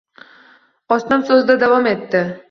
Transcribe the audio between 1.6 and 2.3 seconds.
davom etdi